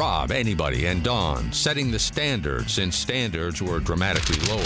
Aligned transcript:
Rob, 0.00 0.30
Arnie, 0.30 0.90
and 0.90 1.02
Dawn 1.04 1.52
setting 1.52 1.90
the 1.90 1.98
standard 1.98 2.70
since 2.70 2.96
standards 2.96 3.60
were 3.60 3.80
dramatically 3.80 4.38
lowered. 4.48 4.64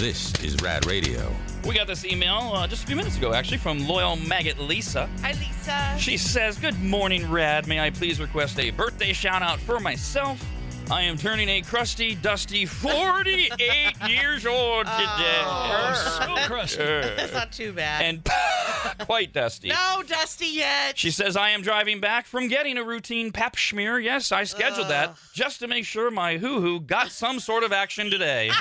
This 0.00 0.34
is 0.42 0.56
Rad 0.64 0.84
Radio. 0.84 1.32
We 1.64 1.76
got 1.76 1.86
this 1.86 2.04
email 2.04 2.50
uh, 2.52 2.66
just 2.66 2.82
a 2.82 2.86
few 2.88 2.96
minutes 2.96 3.16
ago, 3.16 3.32
actually, 3.32 3.58
from 3.58 3.86
loyal 3.86 4.16
maggot 4.16 4.58
Lisa. 4.58 5.08
Hi, 5.20 5.30
Lisa. 5.30 5.94
She 5.96 6.16
says, 6.16 6.58
Good 6.58 6.82
morning, 6.82 7.30
Rad. 7.30 7.68
May 7.68 7.78
I 7.78 7.90
please 7.90 8.20
request 8.20 8.58
a 8.58 8.70
birthday 8.70 9.12
shout 9.12 9.42
out 9.42 9.60
for 9.60 9.78
myself? 9.78 10.44
I 10.90 11.02
am 11.02 11.16
turning 11.16 11.48
a 11.48 11.62
crusty, 11.62 12.16
dusty 12.16 12.66
48 12.66 13.52
years 14.08 14.44
old 14.44 14.86
today. 14.86 15.42
Oh, 15.44 16.18
so 16.18 16.52
crusty. 16.52 16.82
That's 16.82 17.32
not 17.32 17.52
too 17.52 17.72
bad. 17.72 18.02
and 18.04 18.22
quite 18.98 19.32
dusty. 19.32 19.68
no 19.68 20.02
dusty 20.06 20.46
yet. 20.46 20.96
She 20.98 21.10
says, 21.10 21.36
I 21.36 21.50
am 21.50 21.62
driving 21.62 22.00
back 22.00 22.26
from 22.26 22.48
getting 22.48 22.76
a 22.78 22.84
routine 22.84 23.32
pap 23.32 23.56
smear. 23.56 23.98
Yes, 23.98 24.32
I 24.32 24.44
scheduled 24.44 24.88
that 24.88 25.16
just 25.32 25.60
to 25.60 25.68
make 25.68 25.84
sure 25.84 26.10
my 26.10 26.36
hoo 26.38 26.60
hoo 26.60 26.80
got 26.80 27.10
some 27.10 27.40
sort 27.40 27.64
of 27.64 27.72
action 27.72 28.10
today. 28.10 28.50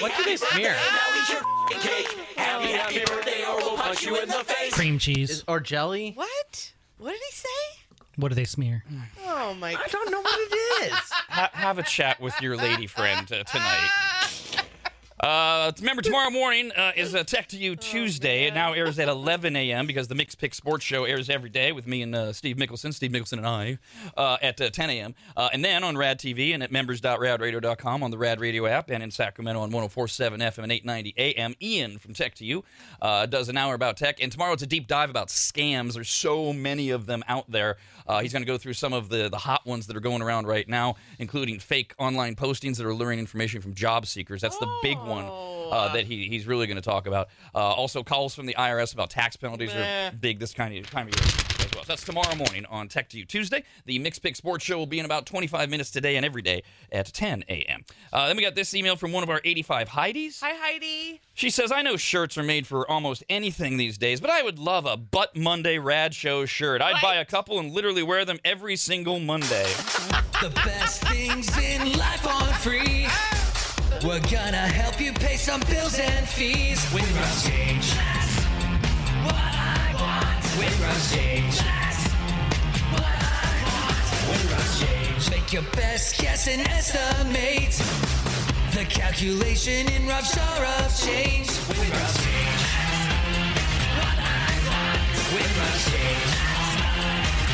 What 0.00 0.16
do 0.16 0.24
they 0.24 0.36
smear? 0.36 0.74
Cream 4.72 4.98
cheese. 4.98 5.30
Is, 5.30 5.44
or 5.46 5.60
jelly? 5.60 6.12
what? 6.14 6.72
What 6.96 7.10
did 7.12 7.20
he 7.28 7.32
say? 7.32 7.80
What 8.16 8.28
do 8.28 8.34
they 8.34 8.44
smear? 8.44 8.84
Oh 9.26 9.54
my 9.54 9.74
I 9.74 9.86
don't 9.88 10.10
know 10.10 10.20
what 10.20 10.38
it 10.38 10.84
is. 10.84 10.92
Ha- 10.92 11.50
have 11.52 11.78
a 11.78 11.82
chat 11.82 12.20
with 12.20 12.34
your 12.40 12.56
lady 12.56 12.86
friend 12.86 13.30
uh, 13.32 13.44
tonight. 13.44 13.88
Uh, 15.22 15.70
remember, 15.78 16.00
tomorrow 16.00 16.30
morning 16.30 16.72
uh, 16.72 16.92
is 16.96 17.12
a 17.12 17.22
Tech 17.22 17.48
to 17.48 17.56
You 17.58 17.76
Tuesday. 17.76 18.46
It 18.46 18.54
now 18.54 18.72
airs 18.72 18.98
at 18.98 19.08
11 19.08 19.54
a.m. 19.54 19.86
because 19.86 20.08
the 20.08 20.14
Mix 20.14 20.34
Pick 20.34 20.54
Sports 20.54 20.82
Show 20.82 21.04
airs 21.04 21.28
every 21.28 21.50
day 21.50 21.72
with 21.72 21.86
me 21.86 22.00
and 22.00 22.14
uh, 22.14 22.32
Steve 22.32 22.56
Mickelson, 22.56 22.94
Steve 22.94 23.10
Mickelson 23.10 23.34
and 23.34 23.46
I, 23.46 23.78
uh, 24.16 24.38
at 24.40 24.58
uh, 24.62 24.70
10 24.70 24.88
a.m. 24.88 25.14
Uh, 25.36 25.50
and 25.52 25.62
then 25.62 25.84
on 25.84 25.98
Rad 25.98 26.18
TV 26.18 26.54
and 26.54 26.62
at 26.62 26.72
members.radradio.com 26.72 28.02
on 28.02 28.10
the 28.10 28.16
Rad 28.16 28.40
Radio 28.40 28.64
app 28.64 28.88
and 28.88 29.02
in 29.02 29.10
Sacramento 29.10 29.60
on 29.60 29.70
104.7 29.70 30.38
FM 30.38 30.62
and 30.62 30.72
890 30.72 31.14
AM. 31.18 31.54
Ian 31.60 31.98
from 31.98 32.14
Tech 32.14 32.34
to 32.36 32.46
You 32.46 32.64
uh, 33.02 33.26
does 33.26 33.50
an 33.50 33.58
hour 33.58 33.74
about 33.74 33.98
tech. 33.98 34.22
And 34.22 34.32
tomorrow 34.32 34.54
it's 34.54 34.62
a 34.62 34.66
deep 34.66 34.86
dive 34.86 35.10
about 35.10 35.28
scams. 35.28 35.92
There's 35.92 36.08
so 36.08 36.54
many 36.54 36.90
of 36.90 37.04
them 37.04 37.22
out 37.28 37.50
there. 37.50 37.76
Uh, 38.06 38.20
he's 38.22 38.32
going 38.32 38.42
to 38.42 38.46
go 38.46 38.56
through 38.56 38.72
some 38.72 38.94
of 38.94 39.10
the, 39.10 39.28
the 39.28 39.38
hot 39.38 39.66
ones 39.66 39.86
that 39.86 39.96
are 39.96 40.00
going 40.00 40.22
around 40.22 40.46
right 40.46 40.66
now, 40.66 40.96
including 41.18 41.58
fake 41.58 41.92
online 41.98 42.36
postings 42.36 42.78
that 42.78 42.86
are 42.86 42.94
luring 42.94 43.18
information 43.18 43.60
from 43.60 43.74
job 43.74 44.06
seekers. 44.06 44.40
That's 44.40 44.56
the 44.56 44.78
big 44.82 44.96
one 44.96 45.09
uh, 45.18 45.92
that 45.92 46.04
he, 46.04 46.28
he's 46.28 46.46
really 46.46 46.66
going 46.66 46.76
to 46.76 46.82
talk 46.82 47.06
about. 47.06 47.28
Uh, 47.54 47.58
also, 47.58 48.02
calls 48.02 48.34
from 48.34 48.46
the 48.46 48.54
IRS 48.54 48.92
about 48.92 49.10
tax 49.10 49.36
penalties 49.36 49.72
Meh. 49.72 50.08
are 50.08 50.12
big 50.12 50.38
this 50.38 50.52
kind 50.52 50.76
of 50.76 50.90
time 50.90 51.08
of 51.08 51.14
year 51.14 51.24
as 51.24 51.74
well. 51.74 51.84
So 51.84 51.88
that's 51.88 52.04
tomorrow 52.04 52.34
morning 52.34 52.66
on 52.66 52.88
Tech 52.88 53.08
to 53.10 53.18
You 53.18 53.24
Tuesday. 53.24 53.64
The 53.86 53.98
Mix 53.98 54.18
Pick 54.18 54.36
Sports 54.36 54.64
Show 54.64 54.78
will 54.78 54.86
be 54.86 54.98
in 54.98 55.04
about 55.04 55.26
25 55.26 55.70
minutes 55.70 55.90
today 55.90 56.16
and 56.16 56.26
every 56.26 56.42
day 56.42 56.62
at 56.92 57.06
10 57.06 57.44
a.m. 57.48 57.84
Uh, 58.12 58.26
then 58.28 58.36
we 58.36 58.42
got 58.42 58.54
this 58.54 58.74
email 58.74 58.96
from 58.96 59.12
one 59.12 59.22
of 59.22 59.30
our 59.30 59.40
85 59.44 59.88
Heidi's. 59.88 60.40
Hi, 60.40 60.54
Heidi. 60.54 61.20
She 61.34 61.50
says, 61.50 61.72
I 61.72 61.82
know 61.82 61.96
shirts 61.96 62.36
are 62.36 62.42
made 62.42 62.66
for 62.66 62.88
almost 62.90 63.24
anything 63.28 63.76
these 63.76 63.96
days, 63.96 64.20
but 64.20 64.30
I 64.30 64.42
would 64.42 64.58
love 64.58 64.86
a 64.86 64.96
Butt 64.96 65.36
Monday 65.36 65.78
Rad 65.78 66.14
Show 66.14 66.44
shirt. 66.46 66.82
I'd 66.82 67.00
buy 67.02 67.16
a 67.16 67.24
couple 67.24 67.58
and 67.58 67.72
literally 67.72 68.02
wear 68.02 68.24
them 68.24 68.38
every 68.44 68.76
single 68.76 69.20
Monday. 69.20 69.70
The 70.40 70.48
best 70.48 71.02
things 71.02 71.54
in 71.58 71.98
life 71.98 72.26
are 72.26 72.54
free. 72.54 72.89
We're 74.02 74.18
gonna 74.20 74.56
help 74.56 74.98
you 74.98 75.12
pay 75.12 75.36
some 75.36 75.60
bills 75.68 75.98
and 75.98 76.26
fees. 76.26 76.82
When 76.86 77.04
rough 77.14 77.44
change. 77.44 77.92
That's 77.92 78.36
what 79.26 79.34
I 79.36 79.92
want. 80.00 80.44
When 80.56 80.72
rough 80.80 81.12
change. 81.12 81.58
That's 81.58 82.08
what 82.96 83.04
I 83.04 83.60
want. 83.68 84.06
When 84.30 84.42
rough 84.52 84.80
change. 84.80 85.30
Make 85.30 85.52
your 85.52 85.64
best 85.76 86.18
guess 86.18 86.48
and 86.48 86.66
estimate. 86.68 87.76
The 88.72 88.86
calculation 88.88 89.86
in 89.92 90.06
rough 90.06 90.34
jar 90.34 90.64
of 90.80 90.88
change. 90.96 91.50
When 91.68 91.90
rough 91.90 92.16
change. 92.24 92.62
That's 92.72 93.84
what 94.00 94.16
I 94.16 94.52
want. 94.64 95.12
When 95.34 95.50
rough 95.60 95.78
change. 95.92 96.32
That's 96.40 96.72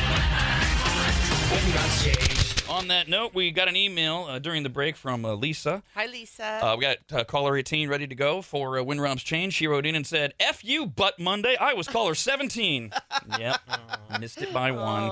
what 0.06 0.30
I 0.30 0.70
want. 0.94 1.14
When 1.50 1.74
rough 1.74 2.04
change. 2.04 2.35
On 2.68 2.88
that 2.88 3.08
note, 3.08 3.32
we 3.32 3.52
got 3.52 3.68
an 3.68 3.76
email 3.76 4.26
uh, 4.28 4.40
during 4.40 4.64
the 4.64 4.68
break 4.68 4.96
from 4.96 5.24
uh, 5.24 5.34
Lisa. 5.34 5.84
Hi, 5.94 6.06
Lisa. 6.06 6.44
Uh, 6.44 6.74
we 6.76 6.82
got 6.82 6.96
uh, 7.12 7.22
caller 7.22 7.56
18 7.56 7.88
ready 7.88 8.08
to 8.08 8.14
go 8.16 8.42
for 8.42 8.76
uh, 8.78 8.82
Win 8.82 9.00
Rob's 9.00 9.22
change. 9.22 9.54
She 9.54 9.68
wrote 9.68 9.86
in 9.86 9.94
and 9.94 10.04
said, 10.04 10.34
F 10.40 10.64
you, 10.64 10.84
Butt 10.84 11.20
Monday. 11.20 11.56
I 11.60 11.74
was 11.74 11.86
caller 11.86 12.14
17. 12.16 12.92
yep. 13.38 13.60
Missed 14.20 14.42
it 14.42 14.52
by 14.52 14.72
one. 14.72 15.10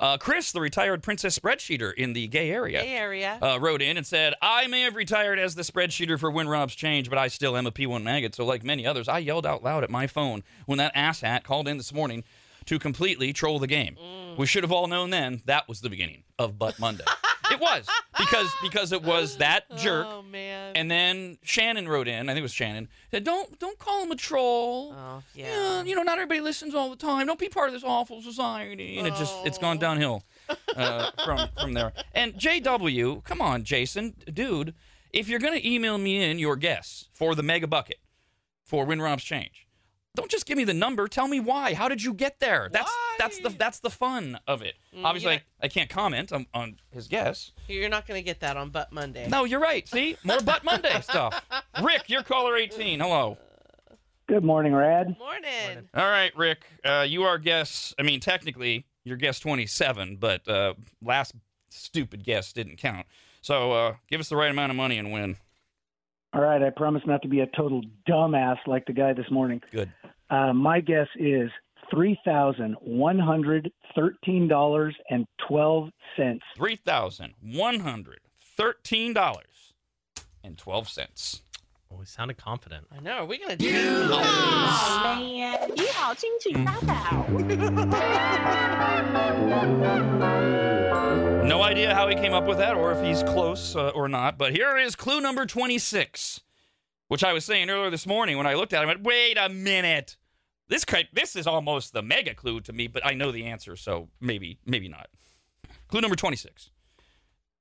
Uh, 0.00 0.16
Chris, 0.18 0.50
the 0.50 0.60
retired 0.60 1.04
princess 1.04 1.38
spreadsheeter 1.38 1.94
in 1.94 2.14
the 2.14 2.26
gay 2.26 2.50
area. 2.50 2.80
Bay 2.80 2.96
Area. 2.96 3.38
uh, 3.40 3.58
wrote 3.60 3.80
in 3.80 3.96
and 3.96 4.04
said, 4.06 4.34
I 4.42 4.66
may 4.66 4.82
have 4.82 4.96
retired 4.96 5.38
as 5.38 5.54
the 5.54 5.62
spreadsheeter 5.62 6.18
for 6.18 6.32
Win 6.32 6.48
Rob's 6.48 6.74
change, 6.74 7.08
but 7.08 7.18
I 7.18 7.28
still 7.28 7.56
am 7.56 7.66
a 7.68 7.72
P1 7.72 8.02
maggot. 8.02 8.34
So, 8.34 8.44
like 8.44 8.64
many 8.64 8.84
others, 8.84 9.08
I 9.08 9.18
yelled 9.18 9.46
out 9.46 9.62
loud 9.62 9.84
at 9.84 9.90
my 9.90 10.08
phone 10.08 10.42
when 10.66 10.78
that 10.78 10.94
asshat 10.96 11.44
called 11.44 11.68
in 11.68 11.76
this 11.76 11.92
morning 11.92 12.24
to 12.68 12.78
completely 12.78 13.32
troll 13.32 13.58
the 13.58 13.66
game. 13.66 13.96
We 14.38 14.46
should 14.46 14.62
have 14.62 14.72
all 14.72 14.86
known 14.86 15.10
then 15.10 15.42
that 15.46 15.68
was 15.68 15.80
the 15.80 15.90
beginning 15.90 16.22
of 16.38 16.58
Butt 16.58 16.78
Monday. 16.78 17.04
it 17.50 17.58
was 17.60 17.88
because 18.18 18.50
because 18.62 18.92
it 18.92 19.02
was 19.02 19.38
that 19.38 19.64
jerk. 19.78 20.06
Oh 20.08 20.22
man. 20.22 20.72
And 20.76 20.90
then 20.90 21.38
Shannon 21.42 21.88
wrote 21.88 22.06
in. 22.08 22.28
I 22.28 22.32
think 22.32 22.40
it 22.40 22.42
was 22.42 22.52
Shannon. 22.52 22.88
Said, 23.10 23.24
"Don't 23.24 23.58
don't 23.58 23.78
call 23.78 24.02
him 24.02 24.10
a 24.12 24.16
troll. 24.16 24.94
oh 24.96 25.22
Yeah, 25.34 25.46
yeah. 25.46 25.82
you 25.82 25.94
know, 25.96 26.02
not 26.02 26.18
everybody 26.18 26.40
listens 26.40 26.74
all 26.74 26.90
the 26.90 26.96
time. 26.96 27.26
Don't 27.26 27.38
be 27.38 27.48
part 27.48 27.68
of 27.68 27.72
this 27.74 27.82
awful 27.84 28.20
society." 28.22 28.98
And 28.98 29.06
it 29.06 29.14
just 29.14 29.34
it's 29.46 29.58
gone 29.58 29.78
Oh. 29.78 29.80
downhill 29.80 30.22
uh, 30.76 31.10
from 31.24 31.48
from 31.60 31.72
there. 31.72 31.92
And 32.14 32.34
JW, 32.34 33.24
come 33.24 33.40
on, 33.40 33.64
Jason, 33.64 34.14
dude, 34.32 34.74
if 35.12 35.28
you're 35.28 35.40
gonna 35.40 35.60
email 35.64 35.96
me 35.98 36.22
in 36.22 36.38
your 36.38 36.54
guess 36.56 37.08
for 37.14 37.34
the 37.34 37.42
mega 37.42 37.66
bucket 37.66 37.98
for 38.62 38.84
Win 38.84 39.00
Rob's 39.00 39.24
change, 39.24 39.66
don't 40.14 40.30
just 40.30 40.46
give 40.46 40.56
me 40.58 40.64
the 40.64 40.74
number. 40.74 41.06
Tell 41.08 41.28
me 41.28 41.40
why. 41.40 41.74
How 41.74 41.88
did 41.88 42.02
you 42.02 42.12
get 42.12 42.40
there? 42.40 42.68
That's 42.72 42.90
that's 43.18 43.38
the 43.40 43.50
that's 43.50 43.80
the 43.80 43.90
fun 43.90 44.38
of 44.46 44.62
it. 44.62 44.74
Obviously, 45.04 45.34
yeah. 45.34 45.40
I, 45.62 45.66
I 45.66 45.68
can't 45.68 45.88
comment 45.88 46.32
on, 46.32 46.46
on 46.52 46.76
his 46.90 47.08
guess. 47.08 47.52
You're 47.68 47.88
not 47.88 48.06
gonna 48.06 48.22
get 48.22 48.40
that 48.40 48.56
on 48.56 48.70
Butt 48.70 48.92
Monday. 48.92 49.28
No, 49.28 49.44
you're 49.44 49.60
right. 49.60 49.86
See, 49.88 50.16
more 50.24 50.40
Butt 50.40 50.64
Monday 50.64 51.00
stuff. 51.02 51.40
Rick, 51.82 52.04
you're 52.08 52.22
caller 52.22 52.56
18. 52.56 53.00
Hello. 53.00 53.38
Good 54.28 54.44
morning, 54.44 54.74
Rad. 54.74 55.16
Morning. 55.18 55.88
All 55.94 56.08
right, 56.08 56.36
Rick. 56.36 56.64
Uh, 56.84 57.06
you 57.08 57.22
are 57.22 57.38
guess. 57.38 57.94
I 57.98 58.02
mean, 58.02 58.20
technically, 58.20 58.84
you're 59.04 59.16
guess 59.16 59.40
27, 59.40 60.16
but 60.16 60.46
uh, 60.46 60.74
last 61.02 61.34
stupid 61.70 62.24
guess 62.24 62.52
didn't 62.52 62.76
count. 62.76 63.06
So 63.40 63.72
uh, 63.72 63.94
give 64.10 64.20
us 64.20 64.28
the 64.28 64.36
right 64.36 64.50
amount 64.50 64.70
of 64.70 64.76
money 64.76 64.98
and 64.98 65.12
win. 65.12 65.36
All 66.32 66.42
right, 66.42 66.62
I 66.62 66.70
promise 66.70 67.02
not 67.06 67.22
to 67.22 67.28
be 67.28 67.40
a 67.40 67.46
total 67.46 67.82
dumbass 68.08 68.58
like 68.66 68.84
the 68.86 68.92
guy 68.92 69.12
this 69.14 69.30
morning. 69.30 69.62
Good. 69.72 69.90
Uh, 70.30 70.52
my 70.52 70.80
guess 70.80 71.08
is 71.16 71.50
three 71.90 72.18
thousand 72.24 72.76
one 72.80 73.18
hundred 73.18 73.70
thirteen 73.94 74.46
dollars 74.46 74.94
and 75.10 75.26
twelve 75.48 75.88
cents. 76.16 76.42
Three 76.56 76.76
thousand 76.76 77.34
one 77.42 77.80
hundred 77.80 78.20
thirteen 78.56 79.14
dollars 79.14 79.72
and 80.44 80.58
twelve 80.58 80.88
cents. 80.88 81.42
Oh, 81.90 81.94
well, 81.94 82.00
we 82.00 82.06
sounded 82.06 82.36
confident. 82.36 82.86
I 82.94 83.00
know. 83.00 83.18
Are 83.18 83.24
we 83.24 83.38
gonna 83.38 83.56
do? 83.56 83.72
this? 83.72 84.10
man! 84.10 85.70
No 91.48 91.62
idea 91.62 91.94
how 91.94 92.06
he 92.08 92.14
came 92.14 92.34
up 92.34 92.46
with 92.46 92.58
that, 92.58 92.76
or 92.76 92.92
if 92.92 93.02
he's 93.02 93.22
close 93.22 93.74
uh, 93.74 93.88
or 93.90 94.06
not. 94.06 94.36
But 94.36 94.52
here 94.52 94.76
is 94.76 94.94
clue 94.94 95.20
number 95.22 95.46
twenty-six, 95.46 96.42
which 97.08 97.24
I 97.24 97.32
was 97.32 97.46
saying 97.46 97.70
earlier 97.70 97.88
this 97.88 98.06
morning 98.06 98.36
when 98.36 98.46
I 98.46 98.52
looked 98.52 98.74
at 98.74 98.80
it. 98.80 98.84
I 98.84 98.86
went, 98.86 99.02
"Wait 99.02 99.38
a 99.38 99.48
minute! 99.48 100.16
This 100.68 100.84
this 101.12 101.36
is 101.36 101.46
almost 101.46 101.94
the 101.94 102.02
mega 102.02 102.34
clue 102.34 102.60
to 102.60 102.72
me, 102.74 102.86
but 102.86 103.04
I 103.06 103.14
know 103.14 103.32
the 103.32 103.46
answer, 103.46 103.76
so 103.76 104.08
maybe 104.20 104.58
maybe 104.66 104.88
not." 104.88 105.08
Clue 105.88 106.02
number 106.02 106.16
twenty-six: 106.16 106.70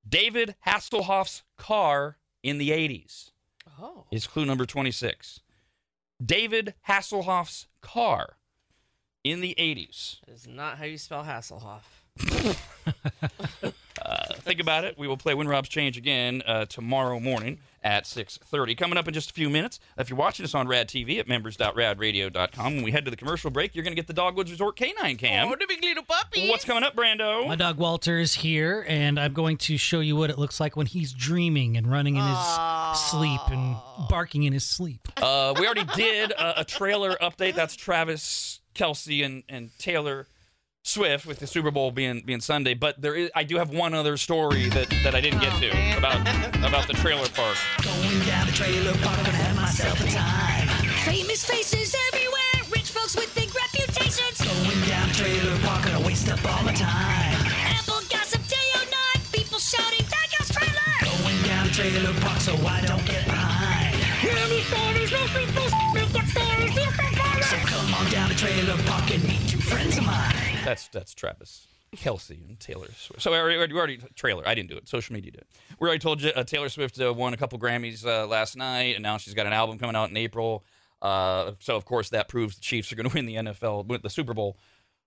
David 0.08 0.56
Hasselhoff's 0.66 1.44
car 1.56 2.18
in 2.44 2.58
the 2.58 2.74
eighties. 2.74 3.32
Oh. 3.80 4.06
is 4.12 4.28
clue 4.28 4.46
number 4.46 4.66
26. 4.66 5.42
David 6.24 6.74
Hasselhoff's 6.88 7.68
car 7.82 8.38
in 9.24 9.42
the 9.42 9.56
80s. 9.60 10.20
That 10.26 10.34
is 10.34 10.48
not 10.48 10.78
how 10.78 10.86
you 10.86 10.98
spell 10.98 11.24
Hasselhoff. 11.24 11.84
Uh, 14.00 14.34
think 14.36 14.60
about 14.62 14.86
it. 14.86 14.98
We 14.98 15.08
will 15.08 15.18
play 15.18 15.34
Win 15.34 15.48
Rob's 15.48 15.68
Change 15.68 15.98
again 15.98 16.42
uh, 16.46 16.66
tomorrow 16.66 17.20
morning 17.20 17.60
at 17.84 18.04
6.30. 18.06 18.78
Coming 18.78 18.98
up 18.98 19.08
in 19.08 19.14
just 19.14 19.30
a 19.30 19.34
few 19.34 19.50
minutes, 19.50 19.80
if 19.98 20.10
you're 20.10 20.18
watching 20.18 20.44
us 20.44 20.56
on 20.56 20.68
Rad 20.68 20.88
TV 20.88 21.20
at 21.20 21.28
members.radradio.com, 21.28 22.76
when 22.76 22.84
we 22.84 22.92
head 22.92 23.06
to 23.06 23.12
the 23.12 23.18
commercial 23.18 23.50
break, 23.52 23.76
you're 23.76 23.84
going 23.84 23.92
to 23.92 23.96
get 23.96 24.08
the 24.08 24.14
Dogwoods 24.14 24.52
Resort 24.52 24.76
Canine 24.76 25.18
Cam. 25.18 25.48
Oh, 25.48 25.56
the 25.56 25.66
big 25.68 25.84
little 25.84 26.04
puppy. 26.04 26.50
What's 26.50 26.66
coming 26.66 26.84
up, 26.84 26.96
Brando? 26.96 27.48
My 27.48 27.56
dog 27.56 27.78
Walter 27.78 28.20
is 28.20 28.34
here, 28.34 28.86
and 28.88 29.20
I'm 29.20 29.34
going 29.34 29.58
to 29.58 29.78
show 29.78 30.00
you 30.00 30.16
what 30.16 30.30
it 30.30 30.38
looks 30.38 30.60
like 30.60 30.76
when 30.76 30.86
he's 30.86 31.14
dreaming 31.14 31.78
and 31.78 31.90
running 31.90 32.16
in 32.16 32.24
his 32.26 33.00
sleep 33.10 33.42
and 33.50 33.78
barking 34.10 34.44
in 34.44 34.54
his 34.54 34.66
sleep. 34.66 35.08
Uh, 35.18 35.54
we 35.58 35.66
already 35.66 35.86
did 35.96 36.32
a, 36.32 36.62
a 36.62 36.66
Traylor 36.66 37.18
update. 37.22 37.56
That's 37.56 37.76
Travis, 37.76 38.60
Kelce, 38.76 39.26
and, 39.26 39.44
and 39.50 39.70
Taylor 39.78 40.28
Swift 40.88 41.26
with 41.26 41.40
the 41.40 41.48
Super 41.48 41.70
Bowl 41.70 41.92
being 41.92 42.24
being 42.24 42.40
Sunday, 42.40 42.74
but 42.74 42.96
there 43.02 43.14
is 43.14 43.30
I 43.36 43.44
do 43.44 43.58
have 43.58 43.70
one 43.70 43.94
other 43.94 44.16
story 44.16 44.70
that, 44.70 44.88
that 45.04 45.14
I 45.16 45.20
didn't 45.20 45.42
get 45.44 45.52
to 45.60 45.68
man. 45.76 45.98
about 45.98 46.24
about 46.64 46.88
the 46.88 46.94
trailer 46.94 47.28
park. 47.36 47.60
Going 47.84 48.24
down 48.24 48.48
the 48.48 48.56
trailer 48.56 48.96
park, 49.04 49.20
gonna 49.20 49.36
have 49.36 49.56
myself 49.58 50.00
a 50.00 50.08
time. 50.08 50.68
Famous 51.04 51.44
faces 51.44 51.94
everywhere, 52.08 52.72
rich 52.72 52.96
folks 52.96 53.20
with 53.20 53.28
big 53.36 53.52
reputations. 53.52 54.40
Going 54.40 54.80
down 54.88 55.12
the 55.12 55.16
trailer 55.20 55.60
park, 55.68 55.84
gonna 55.84 56.08
waste 56.08 56.32
up 56.32 56.40
all 56.48 56.64
my 56.64 56.72
time. 56.72 57.36
Apple 57.68 58.00
gossip 58.08 58.48
day 58.48 58.68
or 58.80 58.88
night, 58.88 59.20
people 59.36 59.60
shouting, 59.60 60.08
that 60.08 60.28
guy's 60.40 60.48
trailer. 60.56 60.92
Going 61.04 61.40
down 61.44 61.68
the 61.68 61.74
trailer 61.76 62.16
park, 62.24 62.40
so 62.40 62.56
I 62.64 62.80
don't 62.88 63.04
get 63.04 63.28
behind. 63.28 63.92
Many 64.24 64.64
stories, 64.64 65.12
mostly 65.12 65.52
bullshit, 65.52 66.16
get 66.16 66.28
stories, 66.32 66.72
different 66.80 67.44
So 67.44 67.60
come 67.76 67.92
on 67.92 68.08
down 68.08 68.32
the 68.32 68.40
trailer 68.40 68.80
park 68.88 69.12
and 69.12 69.24
meet 69.28 69.44
two 69.52 69.60
friends 69.60 70.00
of 70.00 70.08
mine. 70.08 70.37
That's 70.68 70.90
that's 70.90 71.14
Travis 71.14 71.66
Kelce 71.96 72.32
and 72.32 72.60
Taylor 72.60 72.88
Swift. 72.96 73.22
So 73.22 73.32
we 73.32 73.38
already, 73.38 73.74
we 73.74 73.78
already 73.78 74.00
trailer. 74.16 74.46
I 74.46 74.54
didn't 74.54 74.70
do 74.70 74.76
it. 74.76 74.90
Social 74.90 75.14
media 75.14 75.32
did. 75.32 75.46
We 75.80 75.88
already 75.88 76.00
told 76.00 76.22
you 76.22 76.32
uh, 76.32 76.44
Taylor 76.44 76.68
Swift 76.68 77.00
uh, 77.00 77.14
won 77.14 77.34
a 77.34 77.38
couple 77.38 77.58
Grammys 77.58 78.06
uh, 78.06 78.28
last 78.28 78.58
night, 78.58 78.96
and 78.96 79.04
now 79.04 79.18
she's 79.18 79.34
got 79.34 79.48
an 79.48 79.54
album 79.54 79.80
coming 79.80 79.96
out 79.96 80.10
in 80.10 80.18
April. 80.18 80.66
Uh, 81.02 81.54
so 81.60 81.78
of 81.78 81.86
course 81.86 82.10
that 82.10 82.28
proves 82.28 82.56
the 82.56 82.62
Chiefs 82.62 82.92
are 82.92 82.96
going 82.96 83.10
to 83.10 83.16
win 83.16 83.26
the 83.26 83.36
NFL, 83.36 83.88
win 83.88 84.02
the 84.04 84.10
Super 84.10 84.34
Bowl 84.34 84.58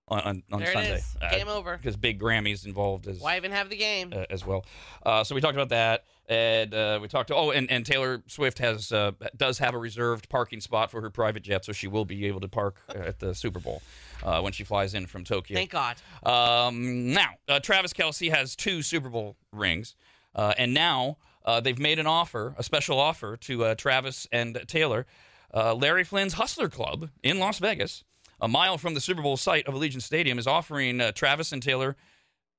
on 0.07 0.43
on, 0.51 0.65
Sunday. 0.65 0.95
is. 0.95 1.15
Game 1.31 1.47
over. 1.47 1.77
Because 1.77 1.95
big 1.95 2.19
Grammys 2.19 2.65
involved 2.65 3.07
as 3.07 3.19
Why 3.19 3.37
even 3.37 3.51
have 3.51 3.69
the 3.69 3.77
game? 3.77 4.13
uh, 4.15 4.25
as 4.29 4.45
well. 4.45 4.65
Uh, 5.05 5.23
so 5.23 5.35
we 5.35 5.41
talked 5.41 5.55
about 5.55 5.69
that, 5.69 6.03
and 6.27 6.73
uh, 6.73 6.99
we 7.01 7.07
talked. 7.07 7.29
To, 7.29 7.35
oh, 7.35 7.51
and, 7.51 7.69
and 7.71 7.85
Taylor 7.85 8.21
Swift 8.27 8.59
has 8.59 8.91
uh, 8.91 9.11
does 9.37 9.57
have 9.59 9.73
a 9.73 9.77
reserved 9.77 10.29
parking 10.29 10.61
spot 10.61 10.91
for 10.91 11.01
her 11.01 11.09
private 11.09 11.43
jet, 11.43 11.65
so 11.65 11.71
she 11.71 11.87
will 11.87 12.05
be 12.05 12.25
able 12.25 12.41
to 12.41 12.47
park 12.47 12.77
at 12.89 13.19
the 13.19 13.33
Super 13.33 13.59
Bowl 13.59 13.81
uh, 14.23 14.41
when 14.41 14.53
she 14.53 14.63
flies 14.63 14.93
in 14.93 15.05
from 15.05 15.23
Tokyo. 15.23 15.55
Thank 15.55 15.71
God. 15.71 15.97
Um, 16.23 17.13
now, 17.13 17.29
uh, 17.47 17.59
Travis 17.59 17.93
Kelce 17.93 18.31
has 18.31 18.55
two 18.55 18.81
Super 18.81 19.09
Bowl 19.09 19.37
rings, 19.51 19.95
uh, 20.35 20.53
and 20.57 20.73
now 20.73 21.17
uh, 21.45 21.59
they've 21.59 21.79
made 21.79 21.99
an 21.99 22.07
offer, 22.07 22.55
a 22.57 22.63
special 22.63 22.99
offer 22.99 23.37
to 23.37 23.65
uh, 23.65 23.75
Travis 23.75 24.27
and 24.31 24.61
Taylor. 24.67 25.05
Uh, 25.53 25.73
Larry 25.75 26.05
Flynt's 26.05 26.35
Hustler 26.35 26.69
Club 26.69 27.09
in 27.23 27.37
Las 27.39 27.59
Vegas, 27.59 28.05
a 28.41 28.47
mile 28.47 28.77
from 28.77 28.93
the 28.95 28.99
Super 29.01 29.21
Bowl 29.21 29.37
site 29.37 29.67
of 29.67 29.73
Allegiant 29.75 30.01
Stadium, 30.01 30.37
is 30.39 30.47
offering 30.47 30.99
uh, 30.99 31.11
Travis 31.13 31.51
and 31.53 31.61
Taylor 31.63 31.95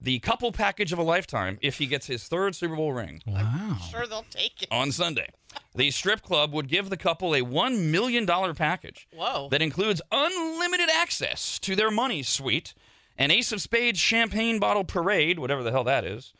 the 0.01 0.19
couple 0.21 0.51
package 0.51 0.93
of 0.93 0.99
a 0.99 1.03
lifetime 1.03 1.59
if 1.63 1.79
he 1.79 1.87
gets 1.87 2.07
his 2.07 2.25
third 2.25 2.57
Super 2.57 2.75
Bowl 2.75 2.93
ring 2.93 3.23
Wow. 3.27 3.77
Sure, 3.91 4.07
they'll 4.07 4.25
take 4.31 4.63
it. 4.63 4.69
on 4.71 4.91
Sunday. 4.91 5.29
The 5.77 5.91
strip 5.93 6.23
club 6.23 6.53
would 6.53 6.67
give 6.69 6.91
the 6.91 6.97
couple 6.97 7.35
a 7.35 7.43
$1 7.43 7.79
million 7.91 8.27
package 8.55 9.07
Whoa. 9.15 9.49
that 9.51 9.63
includes 9.63 10.03
unlimited 10.11 10.89
access 10.91 11.59
to 11.61 11.77
their 11.77 11.91
money 11.91 12.23
suite, 12.25 12.75
an 13.17 13.31
Ace 13.31 13.53
of 13.53 13.61
Spades 13.61 13.99
champagne 14.01 14.59
bottle 14.59 14.85
parade, 14.85 15.39
whatever 15.39 15.63
the 15.63 15.71
hell 15.71 15.85
that 15.85 16.05
is, 16.05 16.33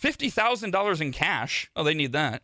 $50,000 0.00 1.00
in 1.00 1.12
cash. 1.12 1.70
Oh, 1.76 1.84
they 1.84 1.94
need 1.94 2.12
that. 2.12 2.42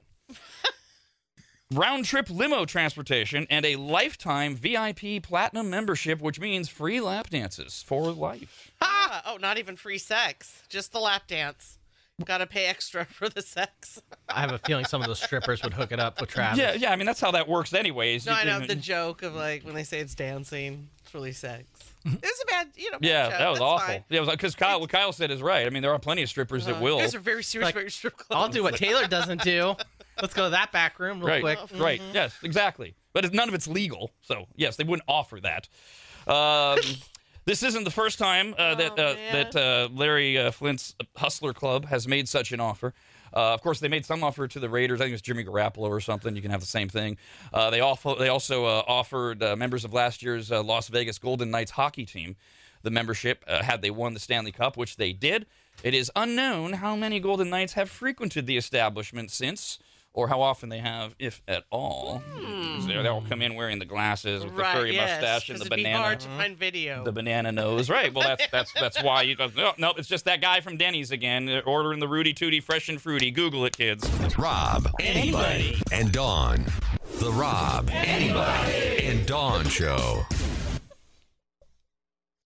Round 1.74 2.02
trip 2.06 2.30
limo 2.30 2.64
transportation 2.64 3.46
and 3.50 3.66
a 3.66 3.76
lifetime 3.76 4.56
VIP 4.56 5.22
platinum 5.22 5.68
membership, 5.68 6.18
which 6.22 6.40
means 6.40 6.70
free 6.70 6.98
lap 6.98 7.28
dances 7.28 7.82
for 7.86 8.10
life. 8.10 8.70
Ah, 9.10 9.22
oh, 9.26 9.36
not 9.38 9.56
even 9.58 9.74
free 9.76 9.96
sex. 9.98 10.62
Just 10.68 10.92
the 10.92 10.98
lap 11.00 11.26
dance. 11.26 11.78
Got 12.24 12.38
to 12.38 12.46
pay 12.46 12.66
extra 12.66 13.04
for 13.10 13.28
the 13.28 13.40
sex. 13.42 14.02
I 14.28 14.40
have 14.40 14.52
a 14.52 14.58
feeling 14.58 14.84
some 14.84 15.00
of 15.00 15.06
those 15.06 15.20
strippers 15.22 15.62
would 15.62 15.72
hook 15.72 15.92
it 15.92 15.98
up 16.00 16.20
with 16.20 16.28
Travis. 16.30 16.58
Yeah, 16.58 16.74
yeah. 16.74 16.92
I 16.92 16.96
mean, 16.96 17.06
that's 17.06 17.20
how 17.20 17.30
that 17.30 17.48
works, 17.48 17.72
anyways. 17.72 18.26
No, 18.26 18.32
You 18.32 18.38
I 18.38 18.44
know 18.44 18.58
can- 18.58 18.68
the 18.68 18.74
joke 18.74 19.22
of 19.22 19.34
like 19.34 19.62
when 19.64 19.74
they 19.74 19.82
say 19.84 20.00
it's 20.00 20.14
dancing, 20.14 20.88
it's 21.02 21.14
really 21.14 21.32
sex. 21.32 21.64
It's 22.04 22.42
a 22.42 22.46
bad, 22.46 22.68
you 22.76 22.90
know. 22.90 22.98
bad 22.98 23.08
Yeah, 23.08 23.28
joke. 23.30 23.38
that 23.38 23.48
was 23.48 23.58
That's 23.58 23.66
awful. 23.70 23.86
fine. 23.88 24.04
Yeah, 24.10 24.24
because 24.30 24.54
Kyle, 24.54 24.80
what 24.80 24.90
Kyle 24.90 25.12
said 25.12 25.30
is 25.30 25.40
right. 25.42 25.66
I 25.66 25.70
mean, 25.70 25.82
there 25.82 25.92
are 25.92 25.98
plenty 25.98 26.22
of 26.22 26.28
strippers 26.28 26.66
that 26.66 26.76
Uh, 26.76 26.80
will. 26.80 26.96
You 26.96 27.02
guys 27.02 27.14
are 27.14 27.20
very 27.20 27.42
serious 27.42 27.66
Like, 27.68 27.74
about 27.74 27.80
your 27.82 27.90
strip 27.90 28.16
club. 28.16 28.38
I'll 28.38 28.48
do 28.48 28.62
what 28.62 28.76
Taylor 28.76 29.06
doesn't 29.06 29.42
do. 29.42 29.74
Let's 30.20 30.34
go 30.34 30.44
to 30.44 30.50
that 30.50 30.72
back 30.72 30.98
room 30.98 31.20
real 31.20 31.42
right, 31.42 31.58
quick. 31.58 31.80
right. 31.80 32.02
Yes, 32.12 32.36
exactly. 32.42 32.94
But 33.12 33.32
none 33.32 33.48
of 33.48 33.54
it's 33.54 33.68
legal, 33.68 34.12
so 34.20 34.46
yes, 34.56 34.76
they 34.76 34.84
wouldn't 34.84 35.08
offer 35.08 35.40
that. 35.40 35.68
Um, 36.26 36.78
this 37.44 37.62
isn't 37.62 37.84
the 37.84 37.90
first 37.90 38.18
time 38.18 38.54
uh, 38.58 38.74
that 38.76 38.92
Oh, 38.98 39.02
uh, 39.02 39.14
that 39.32 39.56
uh, 39.56 39.88
Larry 39.92 40.38
uh, 40.38 40.50
Flynt's 40.50 40.94
Hustler 41.16 41.52
Club 41.52 41.86
has 41.86 42.06
made 42.06 42.28
such 42.28 42.52
an 42.52 42.60
offer. 42.60 42.94
Uh, 43.34 43.52
of 43.52 43.60
course, 43.62 43.78
they 43.80 43.88
made 43.88 44.06
some 44.06 44.24
offer 44.24 44.48
to 44.48 44.58
the 44.60 44.68
Raiders. 44.68 45.00
I 45.00 45.04
think 45.04 45.10
it 45.10 45.14
was 45.14 45.22
Jimmy 45.22 45.44
Garoppolo 45.44 45.88
or 45.88 46.00
something. 46.00 46.34
You 46.34 46.42
can 46.42 46.50
have 46.50 46.60
the 46.60 46.66
same 46.66 46.88
thing. 46.88 47.18
Uh, 47.52 47.70
they 47.70 47.80
also 47.80 48.14
they 48.14 48.28
also 48.28 48.64
uh, 48.64 48.82
offered 48.86 49.42
uh, 49.42 49.56
members 49.56 49.84
of 49.84 49.92
last 49.92 50.22
year's 50.22 50.50
uh, 50.50 50.62
Las 50.62 50.88
Vegas 50.88 51.18
Golden 51.18 51.50
Knights 51.50 51.72
hockey 51.72 52.06
team 52.06 52.36
the 52.82 52.90
membership 52.90 53.44
uh, 53.46 53.62
had 53.62 53.82
they 53.82 53.90
won 53.90 54.14
the 54.14 54.20
Stanley 54.20 54.52
Cup, 54.52 54.76
which 54.76 54.96
they 54.96 55.12
did. 55.12 55.46
It 55.82 55.94
is 55.94 56.10
unknown 56.16 56.74
how 56.74 56.96
many 56.96 57.20
Golden 57.20 57.50
Knights 57.50 57.74
have 57.74 57.90
frequented 57.90 58.46
the 58.46 58.56
establishment 58.56 59.30
since, 59.30 59.78
or 60.14 60.28
how 60.28 60.40
often 60.40 60.68
they 60.68 60.78
have, 60.78 61.14
if 61.18 61.42
at 61.46 61.64
all. 61.70 62.22
They 62.86 62.94
they 63.02 63.08
all 63.08 63.22
come 63.28 63.42
in 63.42 63.54
wearing 63.54 63.78
the 63.78 63.84
glasses 63.84 64.44
with 64.44 64.54
right, 64.54 64.72
the 64.74 64.80
furry 64.80 64.94
yes, 64.94 65.20
mustache 65.20 65.48
and 65.50 65.58
the 65.58 65.66
it'd 65.66 65.70
banana 65.70 65.98
Be 65.98 66.02
hard 66.02 66.20
to 66.20 66.28
find 66.28 66.56
video. 66.56 67.04
the 67.04 67.12
banana 67.12 67.52
nose. 67.52 67.90
Right. 67.90 68.12
Well, 68.12 68.26
that's 68.26 68.46
that's 68.50 68.72
that's 68.72 69.02
why 69.02 69.22
you 69.22 69.36
go. 69.36 69.48
No, 69.56 69.72
no, 69.78 69.92
it's 69.96 70.08
just 70.08 70.24
that 70.24 70.40
guy 70.40 70.60
from 70.60 70.76
Denny's 70.76 71.10
again, 71.10 71.48
uh, 71.48 71.60
ordering 71.66 72.00
the 72.00 72.08
Rooty 72.08 72.32
Tooty 72.32 72.60
fresh 72.60 72.88
and 72.88 73.00
fruity. 73.00 73.30
Google 73.30 73.64
it, 73.66 73.76
kids. 73.76 74.08
Rob 74.38 74.84
Arnie. 75.00 75.82
and 75.92 76.10
Dawn. 76.12 76.64
The 77.20 77.32
Rob, 77.32 77.90
Arnie, 77.90 79.02
and 79.02 79.26
Dawn 79.26 79.64
Show. 79.68 80.24